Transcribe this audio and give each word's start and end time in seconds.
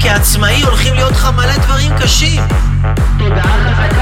כעצמאי 0.00 0.62
הולכים 0.62 0.94
להיות 0.94 1.12
לך 1.12 1.28
מלא 1.36 1.56
דברים 1.56 1.92
קשים. 2.02 2.42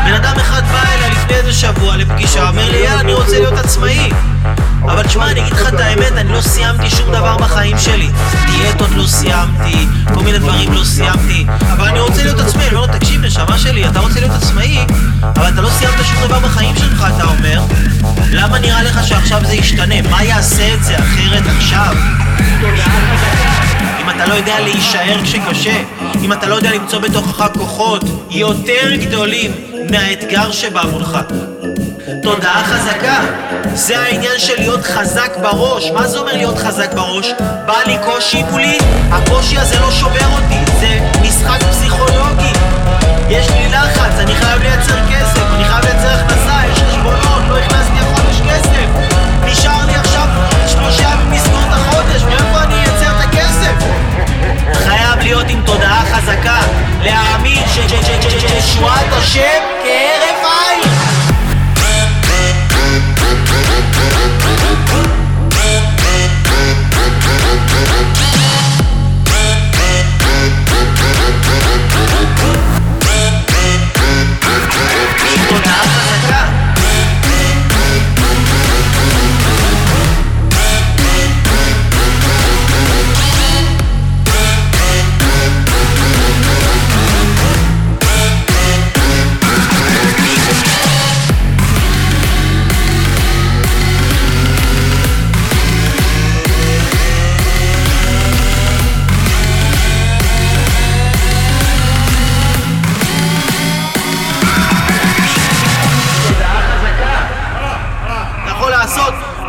בן 0.05 0.15
אדם 0.15 0.37
אחד 0.41 0.63
בא 0.73 0.83
אליי 0.95 1.11
לפני 1.11 1.35
איזה 1.35 1.53
שבוע 1.53 1.97
לפגישה, 1.97 2.49
אומר 2.49 2.71
לי, 2.71 2.77
יאללה, 2.77 3.01
אני 3.01 3.13
רוצה 3.13 3.39
להיות 3.39 3.59
עצמאי. 3.59 4.11
אבל 4.83 5.03
תשמע, 5.03 5.31
אני 5.31 5.41
אגיד 5.41 5.53
לך 5.53 5.69
את 5.69 5.81
האמת, 5.81 6.13
אני 6.13 6.33
לא 6.33 6.41
סיימתי 6.41 6.91
שום 6.91 7.13
דבר 7.13 7.37
בחיים 7.37 7.79
שלי. 7.79 8.11
דיאטות 8.47 8.91
לא 8.97 9.07
סיימתי, 9.07 9.87
כל 10.15 10.23
מיני 10.23 10.39
דברים 10.39 10.73
לא 10.73 10.85
סיימתי, 10.85 11.47
אבל 11.73 11.89
אני 11.89 12.01
רוצה 12.01 12.23
להיות 12.25 12.41
עצמאי. 12.41 12.69
אני 12.69 12.77
אומר 12.77 12.87
לו, 12.87 12.99
תקשיב, 12.99 13.25
נשמה 13.25 13.59
שלי, 13.59 13.89
אתה 13.89 14.01
רוצה 14.01 14.21
להיות 14.21 14.35
עצמאי, 14.43 14.79
אבל 15.23 15.49
אתה 15.49 15.61
לא 15.61 15.71
סיימת 15.71 15.95
שום 16.05 16.25
דבר 16.25 16.39
בחיים 16.39 16.77
שלך, 16.77 17.07
אתה 17.17 17.25
אומר. 17.25 17.63
למה 18.31 18.59
נראה 18.59 18.83
לך 18.83 19.07
שעכשיו 19.07 19.41
זה 19.45 19.55
ישתנה? 19.55 19.95
מה 20.11 20.25
יעשה 20.25 20.75
את 20.75 20.85
זה 20.85 20.97
אחרת 20.99 21.43
עכשיו? 21.57 21.95
אם 24.03 24.11
אתה 24.11 24.27
לא 24.27 24.35
יודע 24.35 24.61
להישאר 24.61 25.23
כשקשה, 25.23 25.77
אם 26.23 26.33
אתה 26.33 26.47
לא 26.47 26.55
יודע 26.55 26.71
למצוא 26.71 26.99
בתוכך 26.99 27.47
כוחות 27.59 28.05
יותר 28.31 28.95
גדולים 28.97 29.53
מהאתגר 29.91 30.53
שבא 30.53 30.83
מולך. 30.91 31.19
תודעה 32.23 32.65
חזקה, 32.65 33.21
זה 33.75 33.99
העניין 33.99 34.39
של 34.39 34.55
להיות 34.59 34.85
חזק 34.85 35.37
בראש. 35.43 35.91
מה 35.91 36.07
זה 36.07 36.19
אומר 36.19 36.33
להיות 36.33 36.59
חזק 36.59 36.95
בראש? 36.95 37.27
בא 37.67 37.77
לי 37.87 37.97
קושי 38.05 38.43
מולי, 38.43 38.79
הקושי 39.11 39.59
הזה 39.59 39.81
לא 39.81 39.91
שובר 39.91 40.27
אותי, 40.33 40.73
זה 40.81 40.99
משחק 41.23 41.63
פסיכולוגי. 41.63 42.53
יש 43.29 43.51
לי 43.51 43.69
לחץ, 43.69 44.19
אני 44.19 44.35
חייב 44.35 44.63
לייצר 44.63 44.99
כסף, 45.11 45.43
אני 45.55 45.65
חייב 45.65 45.85
לייצר 45.85 46.32
להאמין 57.03 57.63
ששועת 57.69 59.13
השם 59.13 59.63
כהרף 59.83 60.22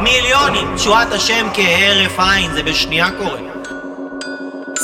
מיליונים. 0.04 0.76
תשועת 0.76 1.12
השם 1.12 1.48
כהרף 1.54 2.20
עין, 2.20 2.54
זה 2.54 2.64
בשנייה 2.64 3.12
קורה. 3.12 3.53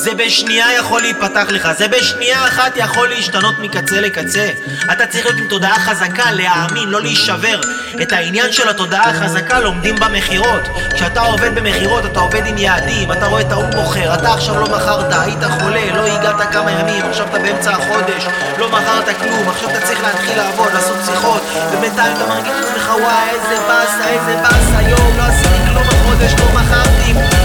זה 0.02 0.14
בשנייה 0.14 0.72
יכול 0.78 1.02
להיפתח 1.02 1.46
לך, 1.50 1.68
זה 1.78 1.88
בשנייה 1.88 2.46
אחת 2.48 2.72
יכול 2.76 3.08
להשתנות 3.08 3.58
מקצה 3.58 4.00
לקצה. 4.00 4.50
אתה 4.92 5.06
צריך 5.06 5.26
להיות 5.26 5.38
עם 5.38 5.48
תודעה 5.48 5.78
חזקה, 5.78 6.32
להאמין, 6.32 6.88
לא 6.88 7.00
להישבר. 7.00 7.60
את 8.02 8.12
העניין 8.12 8.52
של 8.52 8.68
התודעה 8.68 9.10
החזקה 9.10 9.60
לומדים 9.60 9.96
במכירות. 9.96 10.68
כשאתה 10.94 11.20
עובד 11.20 11.54
במכירות, 11.54 12.06
אתה 12.06 12.20
עובד 12.20 12.46
עם 12.46 12.58
יעדים, 12.58 13.12
אתה 13.12 13.26
רואה 13.26 13.40
את 13.40 13.52
ההוא 13.52 13.66
מוכר, 13.74 14.14
אתה 14.14 14.32
עכשיו 14.32 14.60
לא 14.60 14.66
מכרת, 14.66 15.12
היית 15.12 15.44
חולה, 15.60 15.94
לא 15.94 16.06
הגעת 16.06 16.52
כמה 16.52 16.72
ימים, 16.72 17.04
עכשיו 17.04 17.26
אתה 17.26 17.38
באמצע 17.38 17.70
החודש, 17.70 18.26
לא 18.58 18.68
מכרת 18.68 19.16
כלום, 19.18 19.48
עכשיו 19.48 19.70
אתה 19.70 19.80
צריך 19.80 20.02
להתחיל 20.02 20.36
לעבוד, 20.36 20.72
לעשות 20.74 20.96
שיחות, 21.06 21.42
ובינתיים 21.72 22.16
אתה 22.16 22.26
מרגיש 22.26 22.52
את 22.60 22.64
עצמך, 22.64 22.88
וואי, 22.88 23.30
איזה 23.30 23.62
באסה, 23.68 24.08
איזה 24.08 24.42
באסה, 24.42 24.88
יואו, 24.88 25.16
לא 25.16 25.22
עשיתי 25.22 25.70
כלום 25.70 25.84
החודש, 25.88 26.32
לא 26.38 26.60
מכרתי, 26.60 27.39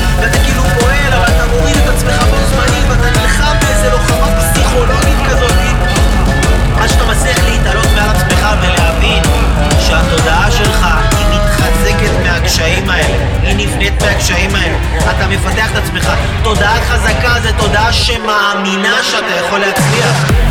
שמאמינה 18.05 19.03
שאתה 19.03 19.31
יכול 19.31 19.59
להצליח. 19.59 20.44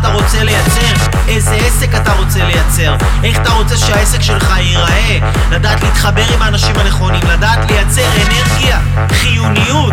אתה 0.00 0.08
רוצה 0.08 0.44
לייצר, 0.44 0.94
איזה 1.28 1.54
עסק 1.54 1.94
אתה 1.94 2.12
רוצה 2.12 2.44
לייצר, 2.44 2.96
איך 3.24 3.38
אתה 3.38 3.50
רוצה 3.50 3.76
שהעסק 3.76 4.22
שלך 4.22 4.54
ייראה, 4.58 5.18
לדעת 5.50 5.82
להתחבר 5.82 6.24
עם 6.34 6.42
האנשים 6.42 6.76
הנכונים, 6.78 7.20
לדעת 7.32 7.70
לייצר 7.70 8.02
אנרגיה, 8.16 8.78
חיוניות. 9.12 9.92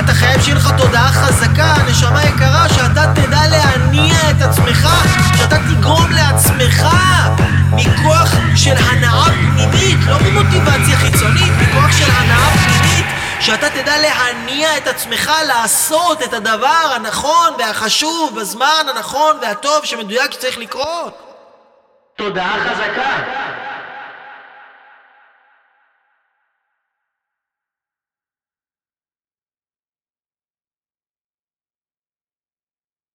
אתה 0.00 0.14
חייב 0.14 0.42
שיהיה 0.42 0.56
לך 0.56 0.70
תודעה 0.76 1.12
חזקה, 1.12 1.74
נשמה 1.90 2.24
יקרה, 2.24 2.68
שאתה 2.68 3.12
תדע 3.14 3.40
להניע 3.48 4.30
את 4.30 4.42
עצמך, 4.42 4.88
שאתה 5.36 5.56
תגרום 5.58 6.10
לעצמך 6.10 6.86
מכוח 7.72 8.34
של 8.54 8.74
הנאה 8.90 9.05
תדע 13.82 13.98
להניע 13.98 14.76
את 14.76 14.86
עצמך 14.86 15.32
לעשות 15.46 16.22
את 16.22 16.32
הדבר 16.32 16.92
הנכון 16.94 17.54
והחשוב 17.58 18.40
בזמן 18.40 18.86
הנכון 18.88 19.36
והטוב 19.42 19.84
שמדויק 19.84 20.32
שצריך 20.32 20.58
לקרות. 20.58 21.22
תודעה 22.16 22.56
חזקה, 22.64 23.16